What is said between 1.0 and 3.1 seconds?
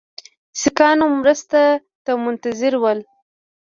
مرستې ته منتظر ول.